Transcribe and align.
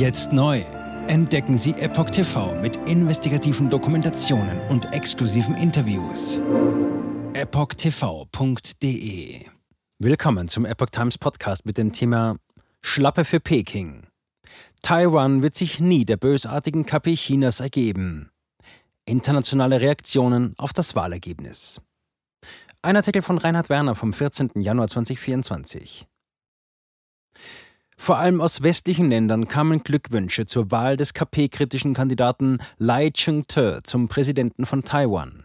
Jetzt 0.00 0.32
neu. 0.32 0.64
Entdecken 1.08 1.58
Sie 1.58 1.72
Epoch 1.72 2.08
TV 2.08 2.58
mit 2.62 2.88
investigativen 2.88 3.68
Dokumentationen 3.68 4.58
und 4.70 4.90
exklusiven 4.94 5.54
Interviews. 5.54 6.40
EpochTV.de 7.34 8.64
Willkommen 9.98 10.48
zum 10.48 10.64
Epoch 10.64 10.88
Times 10.88 11.18
Podcast 11.18 11.66
mit 11.66 11.76
dem 11.76 11.92
Thema 11.92 12.36
Schlappe 12.80 13.26
für 13.26 13.40
Peking. 13.40 14.06
Taiwan 14.80 15.42
wird 15.42 15.54
sich 15.54 15.80
nie 15.80 16.06
der 16.06 16.16
bösartigen 16.16 16.86
KP 16.86 17.14
Chinas 17.14 17.60
ergeben. 17.60 18.30
Internationale 19.04 19.82
Reaktionen 19.82 20.54
auf 20.56 20.72
das 20.72 20.94
Wahlergebnis. 20.94 21.82
Ein 22.80 22.96
Artikel 22.96 23.20
von 23.20 23.36
Reinhard 23.36 23.68
Werner 23.68 23.94
vom 23.94 24.14
14. 24.14 24.62
Januar 24.62 24.88
2024. 24.88 26.06
Vor 28.02 28.16
allem 28.16 28.40
aus 28.40 28.62
westlichen 28.62 29.10
Ländern 29.10 29.46
kamen 29.46 29.82
Glückwünsche 29.82 30.46
zur 30.46 30.70
Wahl 30.70 30.96
des 30.96 31.12
KP-kritischen 31.12 31.92
Kandidaten 31.92 32.56
Lai 32.78 33.10
Ching-te 33.10 33.82
zum 33.84 34.08
Präsidenten 34.08 34.64
von 34.64 34.84
Taiwan. 34.84 35.44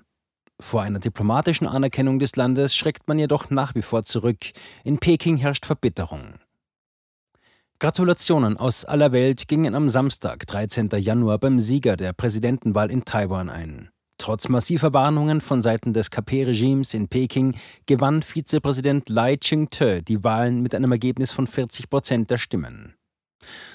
Vor 0.62 0.82
einer 0.82 1.00
diplomatischen 1.00 1.68
Anerkennung 1.68 2.18
des 2.18 2.38
Landes 2.38 2.74
schreckt 2.74 3.10
man 3.10 3.20
jedoch 3.20 3.50
nach 3.50 3.76
wie 3.76 3.82
vor 3.82 4.06
zurück. 4.06 4.54
In 4.86 5.00
Peking 5.00 5.36
herrscht 5.36 5.66
Verbitterung. 5.66 6.36
Gratulationen 7.80 8.56
aus 8.56 8.86
aller 8.86 9.12
Welt 9.12 9.50
gingen 9.50 9.76
am 9.76 9.90
Samstag, 9.90 10.48
13. 10.48 10.88
Januar, 10.96 11.40
beim 11.40 11.60
Sieger 11.60 11.98
der 11.98 12.14
Präsidentenwahl 12.14 12.90
in 12.90 13.04
Taiwan 13.04 13.50
ein. 13.50 13.90
Trotz 14.18 14.48
massiver 14.50 14.94
Warnungen 14.94 15.42
von 15.42 15.62
Seiten 15.62 15.94
des 15.94 16.10
KP-Regimes 16.10 16.94
in 16.94 17.08
Peking 17.10 17.56
gewann 17.86 18.22
Vizepräsident 18.22 19.10
Lai 19.10 19.36
Ching-te 19.36 20.02
die 20.02 20.24
Wahlen 20.24 20.62
mit 20.62 20.74
einem 20.74 20.92
Ergebnis 20.92 21.32
von 21.32 21.48
40 21.48 21.90
Prozent 21.90 22.32
der 22.32 22.38
Stimmen. 22.38 22.96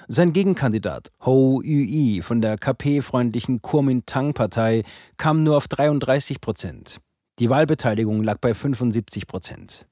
Sein 0.08 0.32
Gegenkandidat 0.32 1.08
Ho 1.24 1.60
Yu-i 1.62 2.22
von 2.22 2.40
der 2.40 2.58
KP-freundlichen 2.58 3.62
Kuomintang-Partei 3.62 4.82
kam 5.16 5.44
nur 5.44 5.56
auf 5.56 5.68
33 5.68 6.40
Prozent. 6.40 7.00
Die 7.38 7.50
Wahlbeteiligung 7.50 8.22
lag 8.22 8.38
bei 8.38 8.54
75 8.54 9.26
Prozent. 9.26 9.86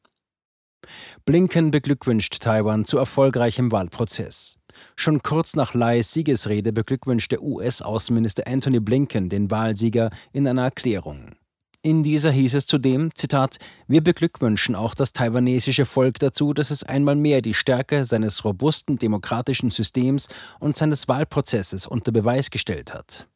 Blinken 1.25 1.70
beglückwünscht 1.70 2.41
Taiwan 2.41 2.84
zu 2.84 2.98
erfolgreichem 2.98 3.70
Wahlprozess. 3.70 4.59
Schon 4.97 5.23
kurz 5.23 5.55
nach 5.55 5.75
Lais 5.75 6.12
Siegesrede 6.12 6.73
beglückwünschte 6.73 7.43
US-Außenminister 7.43 8.47
Anthony 8.47 8.81
Blinken 8.81 9.29
den 9.29 9.51
Wahlsieger 9.51 10.11
in 10.33 10.47
einer 10.47 10.62
Erklärung. 10.62 11.33
In 11.81 12.03
dieser 12.03 12.33
hieß 12.33 12.55
es 12.55 12.67
zudem, 12.67 13.15
Zitat, 13.15 13.56
wir 13.87 14.03
beglückwünschen 14.03 14.75
auch 14.75 14.95
das 14.95 15.12
taiwanesische 15.12 15.84
Volk 15.84 16.19
dazu, 16.19 16.53
dass 16.53 16.73
es 16.73 16.83
einmal 16.83 17.15
mehr 17.15 17.41
die 17.41 17.55
Stärke 17.55 18.05
seines 18.05 18.45
robusten 18.45 18.97
demokratischen 18.97 19.71
Systems 19.71 20.29
und 20.59 20.77
seines 20.77 21.06
Wahlprozesses 21.06 21.87
unter 21.87 22.11
Beweis 22.11 22.51
gestellt 22.51 22.93
hat. 22.93 23.29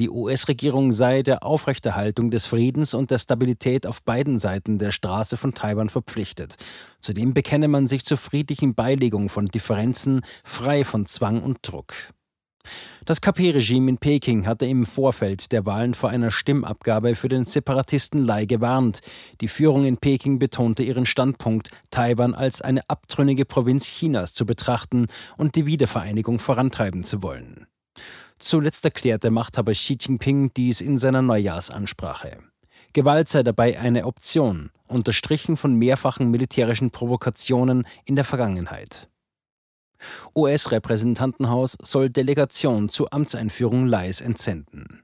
Die 0.00 0.08
US-Regierung 0.08 0.92
sei 0.92 1.22
der 1.22 1.44
Aufrechterhaltung 1.44 2.30
des 2.30 2.46
Friedens 2.46 2.94
und 2.94 3.10
der 3.10 3.18
Stabilität 3.18 3.86
auf 3.86 4.02
beiden 4.02 4.38
Seiten 4.38 4.78
der 4.78 4.92
Straße 4.92 5.36
von 5.36 5.52
Taiwan 5.52 5.90
verpflichtet. 5.90 6.56
Zudem 7.02 7.34
bekenne 7.34 7.68
man 7.68 7.86
sich 7.86 8.06
zur 8.06 8.16
friedlichen 8.16 8.74
Beilegung 8.74 9.28
von 9.28 9.44
Differenzen, 9.44 10.22
frei 10.42 10.84
von 10.84 11.04
Zwang 11.04 11.42
und 11.42 11.58
Druck. 11.60 11.92
Das 13.04 13.20
KP-Regime 13.20 13.90
in 13.90 13.98
Peking 13.98 14.46
hatte 14.46 14.64
im 14.64 14.86
Vorfeld 14.86 15.52
der 15.52 15.66
Wahlen 15.66 15.92
vor 15.92 16.08
einer 16.08 16.30
Stimmabgabe 16.30 17.14
für 17.14 17.28
den 17.28 17.44
Separatisten 17.44 18.24
Lai 18.24 18.46
gewarnt. 18.46 19.00
Die 19.42 19.48
Führung 19.48 19.84
in 19.84 19.98
Peking 19.98 20.38
betonte 20.38 20.82
ihren 20.82 21.04
Standpunkt, 21.04 21.68
Taiwan 21.90 22.34
als 22.34 22.62
eine 22.62 22.88
abtrünnige 22.88 23.44
Provinz 23.44 23.84
Chinas 23.84 24.32
zu 24.32 24.46
betrachten 24.46 25.08
und 25.36 25.56
die 25.56 25.66
Wiedervereinigung 25.66 26.38
vorantreiben 26.38 27.04
zu 27.04 27.22
wollen. 27.22 27.66
Zuletzt 28.40 28.86
erklärte 28.86 29.30
Machthaber 29.30 29.72
Xi 29.72 29.98
Jinping 30.00 30.52
dies 30.54 30.80
in 30.80 30.96
seiner 30.96 31.20
Neujahrsansprache. 31.20 32.38
Gewalt 32.94 33.28
sei 33.28 33.42
dabei 33.42 33.78
eine 33.78 34.06
Option, 34.06 34.70
unterstrichen 34.88 35.58
von 35.58 35.74
mehrfachen 35.74 36.30
militärischen 36.30 36.90
Provokationen 36.90 37.86
in 38.06 38.16
der 38.16 38.24
Vergangenheit. 38.24 39.08
US-Repräsentantenhaus 40.34 41.76
soll 41.82 42.08
Delegation 42.08 42.88
zur 42.88 43.12
Amtseinführung 43.12 43.86
Leis 43.86 44.22
entsenden. 44.22 45.02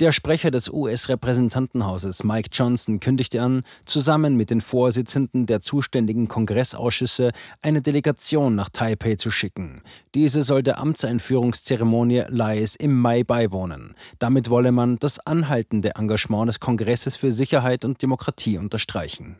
Der 0.00 0.12
Sprecher 0.12 0.50
des 0.50 0.70
US-Repräsentantenhauses 0.70 2.24
Mike 2.24 2.48
Johnson 2.50 3.00
kündigte 3.00 3.42
an, 3.42 3.64
zusammen 3.84 4.34
mit 4.34 4.48
den 4.48 4.62
Vorsitzenden 4.62 5.44
der 5.44 5.60
zuständigen 5.60 6.26
Kongressausschüsse 6.26 7.32
eine 7.60 7.82
Delegation 7.82 8.54
nach 8.54 8.70
Taipei 8.70 9.16
zu 9.16 9.30
schicken. 9.30 9.82
Diese 10.14 10.42
soll 10.42 10.62
der 10.62 10.78
Amtseinführungszeremonie 10.78 12.24
Lais 12.28 12.76
im 12.76 12.98
Mai 12.98 13.24
beiwohnen. 13.24 13.94
Damit 14.18 14.48
wolle 14.48 14.72
man 14.72 14.98
das 14.98 15.18
anhaltende 15.18 15.94
Engagement 15.96 16.48
des 16.48 16.60
Kongresses 16.60 17.14
für 17.14 17.30
Sicherheit 17.30 17.84
und 17.84 18.00
Demokratie 18.00 18.56
unterstreichen. 18.56 19.36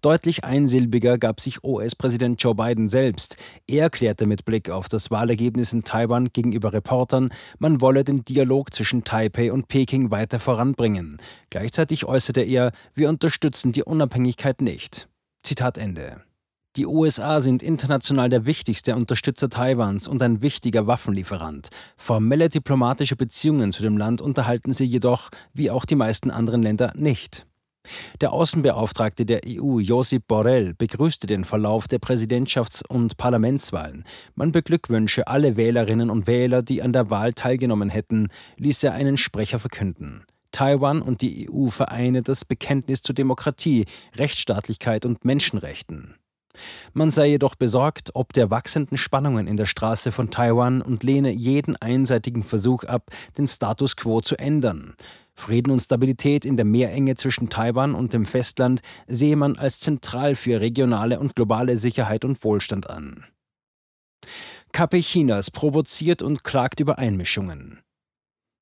Deutlich 0.00 0.44
einsilbiger 0.44 1.18
gab 1.18 1.40
sich 1.40 1.64
US-Präsident 1.64 2.42
Joe 2.42 2.54
Biden 2.54 2.88
selbst. 2.88 3.36
Er 3.66 3.84
erklärte 3.84 4.26
mit 4.26 4.44
Blick 4.44 4.70
auf 4.70 4.88
das 4.88 5.10
Wahlergebnis 5.10 5.72
in 5.72 5.84
Taiwan 5.84 6.28
gegenüber 6.32 6.72
Reportern, 6.72 7.30
man 7.58 7.80
wolle 7.80 8.04
den 8.04 8.24
Dialog 8.24 8.74
zwischen 8.74 9.04
Taipei 9.04 9.52
und 9.52 9.68
Peking 9.68 10.10
weiter 10.10 10.40
voranbringen. 10.40 11.18
Gleichzeitig 11.50 12.04
äußerte 12.04 12.42
er, 12.42 12.72
wir 12.94 13.08
unterstützen 13.08 13.72
die 13.72 13.84
Unabhängigkeit 13.84 14.60
nicht. 14.60 15.08
Zitat 15.42 15.78
Ende. 15.78 16.22
Die 16.76 16.86
USA 16.86 17.40
sind 17.40 17.62
international 17.62 18.28
der 18.28 18.46
wichtigste 18.46 18.96
Unterstützer 18.96 19.48
Taiwans 19.48 20.08
und 20.08 20.20
ein 20.24 20.42
wichtiger 20.42 20.88
Waffenlieferant. 20.88 21.68
Formelle 21.96 22.48
diplomatische 22.48 23.14
Beziehungen 23.14 23.70
zu 23.70 23.82
dem 23.84 23.96
Land 23.96 24.20
unterhalten 24.20 24.72
sie 24.72 24.84
jedoch, 24.84 25.30
wie 25.52 25.70
auch 25.70 25.84
die 25.84 25.94
meisten 25.94 26.32
anderen 26.32 26.62
Länder, 26.62 26.92
nicht. 26.96 27.46
Der 28.20 28.32
Außenbeauftragte 28.32 29.26
der 29.26 29.40
EU, 29.46 29.78
Josip 29.78 30.26
Borrell, 30.28 30.74
begrüßte 30.74 31.26
den 31.26 31.44
Verlauf 31.44 31.88
der 31.88 32.00
Präsidentschafts- 32.00 32.86
und 32.86 33.16
Parlamentswahlen. 33.16 34.04
Man 34.34 34.52
beglückwünsche 34.52 35.26
alle 35.26 35.56
Wählerinnen 35.56 36.10
und 36.10 36.26
Wähler, 36.26 36.62
die 36.62 36.82
an 36.82 36.92
der 36.92 37.10
Wahl 37.10 37.32
teilgenommen 37.32 37.90
hätten, 37.90 38.28
ließ 38.56 38.84
er 38.84 38.92
einen 38.92 39.16
Sprecher 39.16 39.58
verkünden. 39.58 40.24
Taiwan 40.52 41.02
und 41.02 41.20
die 41.20 41.50
EU 41.50 41.66
vereine 41.66 42.22
das 42.22 42.44
Bekenntnis 42.44 43.02
zur 43.02 43.14
Demokratie, 43.14 43.86
Rechtsstaatlichkeit 44.14 45.04
und 45.04 45.24
Menschenrechten. 45.24 46.14
Man 46.92 47.10
sei 47.10 47.26
jedoch 47.26 47.56
besorgt 47.56 48.10
ob 48.14 48.32
der 48.32 48.50
wachsenden 48.50 48.96
Spannungen 48.96 49.48
in 49.48 49.56
der 49.56 49.66
Straße 49.66 50.12
von 50.12 50.30
Taiwan 50.30 50.82
und 50.82 51.02
lehne 51.02 51.30
jeden 51.30 51.74
einseitigen 51.76 52.44
Versuch 52.44 52.84
ab, 52.84 53.10
den 53.36 53.48
Status 53.48 53.96
quo 53.96 54.20
zu 54.20 54.36
ändern. 54.38 54.94
Frieden 55.34 55.70
und 55.70 55.80
Stabilität 55.80 56.44
in 56.44 56.56
der 56.56 56.64
Meerenge 56.64 57.16
zwischen 57.16 57.48
Taiwan 57.48 57.94
und 57.94 58.12
dem 58.12 58.24
Festland 58.24 58.80
sehe 59.06 59.36
man 59.36 59.56
als 59.56 59.80
zentral 59.80 60.34
für 60.34 60.60
regionale 60.60 61.18
und 61.18 61.34
globale 61.34 61.76
Sicherheit 61.76 62.24
und 62.24 62.42
Wohlstand 62.44 62.88
an. 62.88 63.24
KP 64.72 65.00
Chinas 65.00 65.50
provoziert 65.50 66.22
und 66.22 66.42
klagt 66.42 66.80
über 66.80 66.98
Einmischungen. 66.98 67.80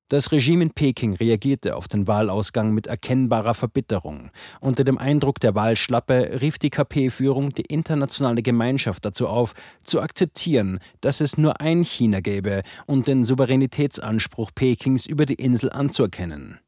Das 0.09 0.31
Regime 0.31 0.65
in 0.65 0.69
Peking 0.69 1.15
reagierte 1.15 1.75
auf 1.75 1.87
den 1.87 2.07
Wahlausgang 2.07 2.71
mit 2.71 2.85
erkennbarer 2.85 3.55
Verbitterung. 3.55 4.29
Unter 4.59 4.83
dem 4.83 4.99
Eindruck 4.99 5.39
der 5.39 5.55
Wahlschlappe 5.55 6.39
rief 6.39 6.59
die 6.59 6.69
KP-Führung 6.69 7.49
die 7.53 7.63
internationale 7.63 8.43
Gemeinschaft 8.43 9.05
dazu 9.05 9.27
auf, 9.27 9.55
zu 9.83 10.01
akzeptieren, 10.01 10.79
dass 11.01 11.19
es 11.19 11.37
nur 11.37 11.61
ein 11.61 11.83
China 11.83 12.19
gäbe 12.19 12.61
und 12.85 13.07
den 13.07 13.23
Souveränitätsanspruch 13.23 14.51
Pekings 14.53 15.07
über 15.07 15.25
die 15.25 15.33
Insel 15.33 15.71
anzuerkennen. 15.71 16.59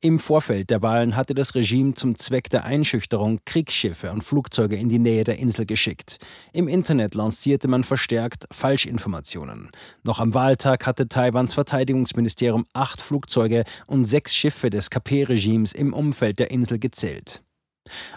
Im 0.00 0.18
Vorfeld 0.18 0.70
der 0.70 0.82
Wahlen 0.82 1.16
hatte 1.16 1.34
das 1.34 1.54
Regime 1.54 1.94
zum 1.94 2.16
Zweck 2.16 2.50
der 2.50 2.64
Einschüchterung 2.64 3.40
Kriegsschiffe 3.44 4.10
und 4.10 4.22
Flugzeuge 4.22 4.76
in 4.76 4.88
die 4.88 4.98
Nähe 4.98 5.24
der 5.24 5.38
Insel 5.38 5.66
geschickt. 5.66 6.18
Im 6.52 6.68
Internet 6.68 7.14
lancierte 7.14 7.68
man 7.68 7.84
verstärkt 7.84 8.46
Falschinformationen. 8.50 9.70
Noch 10.02 10.20
am 10.20 10.34
Wahltag 10.34 10.86
hatte 10.86 11.08
Taiwans 11.08 11.54
Verteidigungsministerium 11.54 12.66
acht 12.72 13.00
Flugzeuge 13.00 13.64
und 13.86 14.04
sechs 14.04 14.34
Schiffe 14.34 14.70
des 14.70 14.90
KP-Regimes 14.90 15.72
im 15.72 15.92
Umfeld 15.92 16.38
der 16.38 16.50
Insel 16.50 16.78
gezählt. 16.78 17.42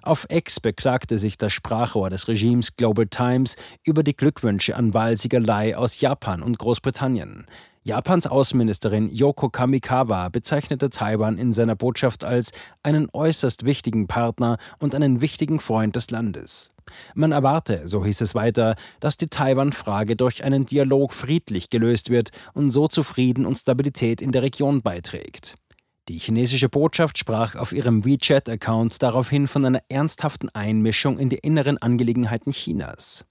Auf 0.01 0.25
Ex 0.29 0.59
beklagte 0.59 1.17
sich 1.17 1.37
das 1.37 1.53
Sprachrohr 1.53 2.09
des 2.09 2.27
Regimes 2.27 2.75
Global 2.75 3.07
Times 3.07 3.55
über 3.83 4.03
die 4.03 4.15
Glückwünsche 4.15 4.75
an 4.75 4.93
Wahlsieger 4.93 5.39
Lai 5.39 5.75
aus 5.75 5.99
Japan 5.99 6.41
und 6.43 6.59
Großbritannien. 6.59 7.47
Japans 7.83 8.25
Außenministerin 8.25 9.09
Yoko 9.09 9.49
Kamikawa 9.49 10.29
bezeichnete 10.29 10.89
Taiwan 10.89 11.37
in 11.37 11.53
seiner 11.53 11.75
Botschaft 11.75 12.23
als 12.23 12.51
einen 12.81 13.07
äußerst 13.13 13.63
wichtigen 13.63 14.07
Partner 14.07 14.57
und 14.79 14.95
einen 14.95 15.21
wichtigen 15.21 15.59
Freund 15.59 15.95
des 15.95 16.09
Landes. 16.09 16.69
Man 17.13 17.31
erwarte, 17.31 17.87
so 17.87 18.03
hieß 18.03 18.21
es 18.21 18.33
weiter, 18.33 18.75
dass 18.99 19.17
die 19.17 19.27
Taiwan-Frage 19.27 20.15
durch 20.15 20.43
einen 20.43 20.65
Dialog 20.65 21.13
friedlich 21.13 21.69
gelöst 21.69 22.09
wird 22.09 22.29
und 22.53 22.71
so 22.71 22.87
zu 22.87 23.03
Frieden 23.03 23.45
und 23.45 23.55
Stabilität 23.55 24.19
in 24.19 24.31
der 24.31 24.41
Region 24.41 24.81
beiträgt. 24.81 25.55
Die 26.07 26.19
chinesische 26.19 26.69
Botschaft 26.69 27.17
sprach 27.17 27.55
auf 27.55 27.71
ihrem 27.71 28.05
WeChat-Account 28.05 29.01
daraufhin 29.01 29.47
von 29.47 29.65
einer 29.65 29.81
ernsthaften 29.89 30.49
Einmischung 30.49 31.17
in 31.17 31.29
die 31.29 31.37
inneren 31.37 31.79
Angelegenheiten 31.79 32.51
Chinas. 32.51 33.25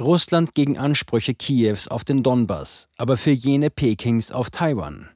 Russland 0.00 0.54
gegen 0.54 0.78
Ansprüche 0.78 1.34
Kiews 1.34 1.88
auf 1.88 2.04
den 2.04 2.22
Donbass, 2.22 2.88
aber 2.96 3.16
für 3.16 3.30
jene 3.30 3.70
Pekings 3.70 4.32
auf 4.32 4.50
Taiwan. 4.50 5.10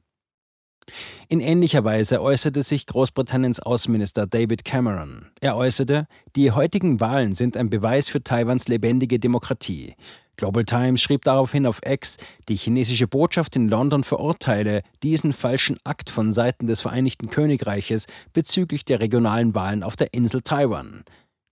In 1.29 1.39
ähnlicher 1.39 1.83
Weise 1.83 2.21
äußerte 2.21 2.61
sich 2.61 2.85
Großbritanniens 2.87 3.59
Außenminister 3.59 4.27
David 4.27 4.65
Cameron. 4.65 5.27
Er 5.39 5.55
äußerte, 5.55 6.07
die 6.35 6.51
heutigen 6.51 6.99
Wahlen 6.99 7.33
sind 7.33 7.57
ein 7.57 7.69
Beweis 7.69 8.09
für 8.09 8.23
Taiwans 8.23 8.67
lebendige 8.67 9.19
Demokratie. 9.19 9.95
Global 10.35 10.63
Times 10.65 11.01
schrieb 11.01 11.23
daraufhin 11.23 11.65
auf 11.65 11.79
X, 11.85 12.17
die 12.49 12.55
chinesische 12.55 13.07
Botschaft 13.07 13.55
in 13.55 13.69
London 13.69 14.03
verurteile 14.03 14.81
diesen 15.03 15.31
falschen 15.31 15.77
Akt 15.83 16.09
von 16.09 16.31
Seiten 16.31 16.67
des 16.67 16.81
Vereinigten 16.81 17.29
Königreiches 17.29 18.07
bezüglich 18.33 18.83
der 18.83 18.99
regionalen 18.99 19.53
Wahlen 19.53 19.83
auf 19.83 19.95
der 19.95 20.13
Insel 20.13 20.41
Taiwan. 20.41 21.03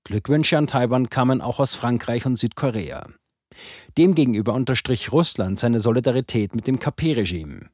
Glückwünsche 0.03 0.57
an 0.57 0.67
Taiwan 0.67 1.09
kamen 1.09 1.41
auch 1.41 1.59
aus 1.59 1.75
Frankreich 1.75 2.25
und 2.25 2.37
Südkorea. 2.37 3.07
Demgegenüber 3.97 4.53
unterstrich 4.53 5.11
Russland 5.11 5.59
seine 5.59 5.79
Solidarität 5.79 6.55
mit 6.55 6.65
dem 6.67 6.79
KP-Regime. 6.79 7.69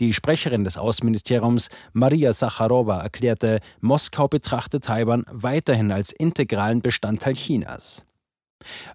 Die 0.00 0.12
Sprecherin 0.12 0.64
des 0.64 0.76
Außenministeriums 0.76 1.68
Maria 1.94 2.34
Sacharowa 2.34 2.98
erklärte, 3.00 3.58
Moskau 3.80 4.28
betrachte 4.28 4.80
Taiwan 4.80 5.24
weiterhin 5.30 5.92
als 5.92 6.12
integralen 6.12 6.82
Bestandteil 6.82 7.34
Chinas. 7.34 8.04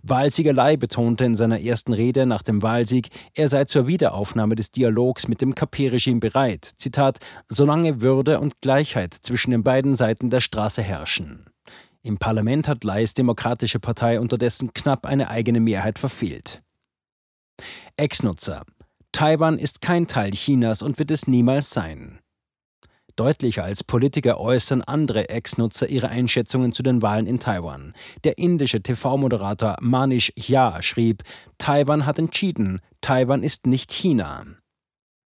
Wahlsiegerlei 0.03 0.77
betonte 0.77 1.25
in 1.25 1.35
seiner 1.35 1.59
ersten 1.61 1.93
Rede 1.93 2.25
nach 2.25 2.43
dem 2.43 2.61
Wahlsieg, 2.61 3.09
er 3.33 3.49
sei 3.49 3.65
zur 3.65 3.87
Wiederaufnahme 3.87 4.55
des 4.55 4.71
Dialogs 4.71 5.27
mit 5.27 5.41
dem 5.41 5.55
KP-Regime 5.55 6.19
bereit. 6.19 6.69
Zitat: 6.77 7.19
Solange 7.47 8.01
Würde 8.01 8.39
und 8.39 8.61
Gleichheit 8.61 9.13
zwischen 9.13 9.51
den 9.51 9.63
beiden 9.63 9.95
Seiten 9.95 10.29
der 10.29 10.39
Straße 10.39 10.81
herrschen. 10.81 11.45
Im 12.03 12.17
Parlament 12.17 12.67
hat 12.67 12.83
Leis 12.83 13.13
Demokratische 13.13 13.79
Partei 13.79 14.19
unterdessen 14.19 14.73
knapp 14.73 15.05
eine 15.05 15.29
eigene 15.29 15.59
Mehrheit 15.59 15.99
verfehlt. 15.99 16.61
Ex-Nutzer. 17.97 18.63
Taiwan 19.11 19.57
ist 19.57 19.81
kein 19.81 20.07
Teil 20.07 20.31
Chinas 20.31 20.81
und 20.81 20.99
wird 20.99 21.11
es 21.11 21.27
niemals 21.27 21.71
sein. 21.71 22.19
Deutlicher 23.17 23.63
als 23.63 23.83
Politiker 23.83 24.39
äußern 24.39 24.83
andere 24.83 25.29
Ex-Nutzer 25.29 25.89
ihre 25.89 26.09
Einschätzungen 26.09 26.71
zu 26.71 26.83
den 26.83 27.01
Wahlen 27.01 27.25
in 27.25 27.39
Taiwan. 27.39 27.93
Der 28.23 28.37
indische 28.37 28.81
TV-Moderator 28.81 29.75
Manish 29.81 30.31
Jha 30.35 30.81
schrieb, 30.83 31.23
Taiwan 31.57 32.05
hat 32.05 32.19
entschieden, 32.19 32.79
Taiwan 33.01 33.41
ist 33.41 33.65
nicht 33.65 33.91
China. 33.91 34.45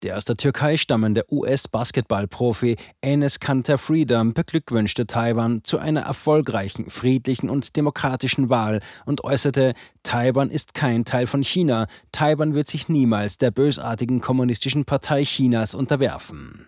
Der 0.03 0.15
aus 0.15 0.23
der 0.23 0.38
Türkei 0.38 0.77
stammende 0.77 1.25
US-Basketballprofi 1.29 2.77
Enes 3.01 3.39
Kanter 3.39 3.77
Freedom 3.77 4.33
beglückwünschte 4.33 5.05
Taiwan 5.05 5.63
zu 5.63 5.77
einer 5.77 6.01
erfolgreichen, 6.01 6.89
friedlichen 6.89 7.49
und 7.49 7.75
demokratischen 7.75 8.49
Wahl 8.49 8.79
und 9.05 9.23
äußerte, 9.25 9.73
Taiwan 10.01 10.49
ist 10.49 10.73
kein 10.73 11.03
Teil 11.03 11.27
von 11.27 11.44
China, 11.44 11.87
Taiwan 12.13 12.55
wird 12.55 12.67
sich 12.67 12.87
niemals 12.87 13.37
der 13.37 13.51
bösartigen 13.51 14.21
kommunistischen 14.21 14.85
Partei 14.85 15.23
Chinas 15.23 15.75
unterwerfen. 15.75 16.67